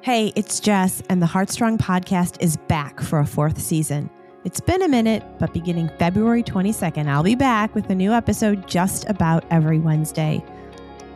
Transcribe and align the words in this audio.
Hey, 0.00 0.32
it's 0.36 0.60
Jess, 0.60 1.02
and 1.10 1.20
the 1.20 1.26
Heartstrong 1.26 1.76
podcast 1.76 2.40
is 2.40 2.56
back 2.56 3.00
for 3.00 3.18
a 3.18 3.26
fourth 3.26 3.60
season. 3.60 4.08
It's 4.44 4.60
been 4.60 4.80
a 4.80 4.88
minute, 4.88 5.24
but 5.40 5.52
beginning 5.52 5.90
February 5.98 6.44
22nd, 6.44 7.08
I'll 7.08 7.24
be 7.24 7.34
back 7.34 7.74
with 7.74 7.90
a 7.90 7.96
new 7.96 8.12
episode 8.12 8.68
just 8.68 9.08
about 9.08 9.44
every 9.50 9.80
Wednesday. 9.80 10.42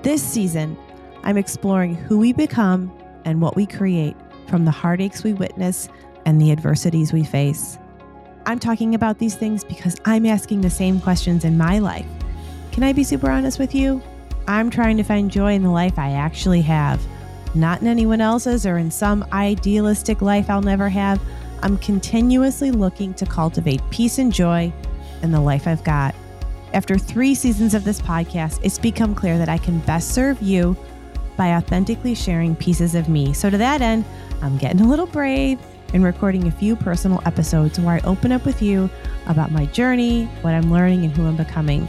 This 0.02 0.20
season, 0.20 0.76
I'm 1.22 1.36
exploring 1.36 1.94
who 1.94 2.18
we 2.18 2.32
become 2.32 2.92
and 3.24 3.40
what 3.40 3.54
we 3.54 3.66
create 3.66 4.16
from 4.48 4.64
the 4.64 4.72
heartaches 4.72 5.22
we 5.22 5.32
witness 5.32 5.88
and 6.26 6.40
the 6.40 6.50
adversities 6.50 7.12
we 7.12 7.22
face. 7.22 7.78
I'm 8.46 8.58
talking 8.58 8.96
about 8.96 9.20
these 9.20 9.36
things 9.36 9.62
because 9.62 9.96
I'm 10.06 10.26
asking 10.26 10.62
the 10.62 10.70
same 10.70 11.00
questions 11.00 11.44
in 11.44 11.56
my 11.56 11.78
life. 11.78 12.06
Can 12.72 12.82
I 12.82 12.92
be 12.92 13.04
super 13.04 13.30
honest 13.30 13.60
with 13.60 13.76
you? 13.76 14.02
I'm 14.48 14.70
trying 14.70 14.96
to 14.96 15.04
find 15.04 15.30
joy 15.30 15.52
in 15.52 15.62
the 15.62 15.70
life 15.70 16.00
I 16.00 16.10
actually 16.10 16.62
have, 16.62 17.00
not 17.54 17.80
in 17.80 17.86
anyone 17.86 18.20
else's 18.20 18.66
or 18.66 18.78
in 18.78 18.90
some 18.90 19.24
idealistic 19.32 20.22
life 20.22 20.48
I'll 20.48 20.62
never 20.62 20.88
have. 20.88 21.20
I'm 21.62 21.78
continuously 21.78 22.70
looking 22.70 23.14
to 23.14 23.26
cultivate 23.26 23.80
peace 23.90 24.18
and 24.18 24.32
joy 24.32 24.72
in 25.22 25.30
the 25.30 25.40
life 25.40 25.66
I've 25.66 25.84
got. 25.84 26.14
After 26.72 26.96
three 26.96 27.34
seasons 27.34 27.74
of 27.74 27.84
this 27.84 28.00
podcast, 28.00 28.60
it's 28.62 28.78
become 28.78 29.14
clear 29.14 29.38
that 29.38 29.48
I 29.48 29.58
can 29.58 29.78
best 29.80 30.14
serve 30.14 30.40
you 30.40 30.76
by 31.36 31.56
authentically 31.56 32.14
sharing 32.14 32.56
pieces 32.56 32.94
of 32.94 33.08
me. 33.08 33.32
So, 33.32 33.50
to 33.50 33.58
that 33.58 33.82
end, 33.82 34.04
I'm 34.40 34.56
getting 34.58 34.80
a 34.80 34.88
little 34.88 35.06
brave 35.06 35.58
and 35.92 36.02
recording 36.02 36.48
a 36.48 36.50
few 36.50 36.74
personal 36.74 37.22
episodes 37.26 37.78
where 37.78 37.96
I 37.96 38.00
open 38.00 38.32
up 38.32 38.46
with 38.46 38.62
you 38.62 38.88
about 39.26 39.52
my 39.52 39.66
journey, 39.66 40.24
what 40.40 40.54
I'm 40.54 40.72
learning, 40.72 41.04
and 41.04 41.14
who 41.14 41.26
I'm 41.26 41.36
becoming. 41.36 41.86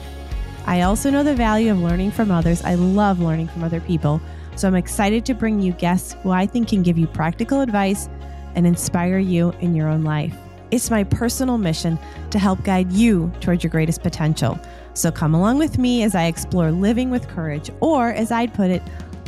I 0.66 0.82
also 0.82 1.10
know 1.10 1.24
the 1.24 1.36
value 1.36 1.72
of 1.72 1.80
learning 1.80 2.12
from 2.12 2.32
others. 2.32 2.64
I 2.64 2.76
love 2.76 3.20
learning 3.20 3.48
from 3.48 3.64
other 3.64 3.82
people. 3.82 4.22
So 4.56 4.68
I'm 4.68 4.76
excited 4.76 5.26
to 5.26 5.34
bring 5.34 5.62
you 5.62 5.74
guests 5.74 6.16
who 6.22 6.32
I 6.32 6.46
think 6.46 6.70
can 6.70 6.84
give 6.84 6.98
you 6.98 7.08
practical 7.08 7.62
advice 7.62 8.08
and 8.56 8.68
inspire 8.68 9.18
you 9.18 9.52
in 9.62 9.76
your 9.76 9.88
own 9.88 10.04
life. 10.04 10.36
It's 10.72 10.90
my 10.90 11.04
personal 11.04 11.58
mission 11.58 12.00
to 12.32 12.40
help 12.40 12.64
guide 12.64 12.92
you 12.92 13.32
towards 13.42 13.64
your 13.64 13.72
greatest 13.72 14.02
potential. 14.02 14.60
So 14.94 15.12
come 15.12 15.34
along 15.34 15.60
with 15.60 15.78
me 15.78 16.04
as 16.04 16.16
I 16.16 16.26
explore 16.26 16.72
living 16.72 17.10
with 17.10 17.28
courage, 17.28 17.70
or 17.80 18.10
as 18.10 18.32
I'd 18.32 18.54
put 18.54 18.72
it, 18.72 18.82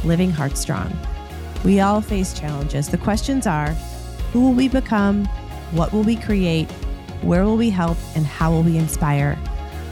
living 0.03 0.31
heartstrong. 0.31 0.95
We 1.63 1.79
all 1.79 2.01
face 2.01 2.37
challenges. 2.37 2.89
The 2.89 2.97
questions 2.97 3.47
are 3.47 3.69
who 4.31 4.41
will 4.41 4.53
we 4.53 4.67
become? 4.67 5.25
What 5.71 5.91
will 5.91 6.03
we 6.03 6.15
create? 6.15 6.69
Where 7.21 7.45
will 7.45 7.57
we 7.57 7.69
help? 7.69 7.97
And 8.15 8.25
how 8.25 8.51
will 8.51 8.63
we 8.63 8.77
inspire? 8.77 9.37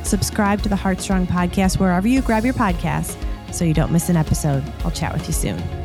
Subscribe 0.04 0.62
to 0.64 0.70
the 0.70 0.76
Heartstrong 0.76 1.26
podcast 1.26 1.80
wherever 1.80 2.08
you 2.08 2.22
grab 2.22 2.46
your 2.46 2.54
podcasts 2.54 3.16
so 3.54 3.66
you 3.66 3.74
don't 3.74 3.92
miss 3.92 4.10
an 4.10 4.18
episode. 4.18 4.64
I'll 4.84 4.92
chat 4.92 5.14
with 5.14 5.28
you 5.28 5.34
soon. 5.34 5.83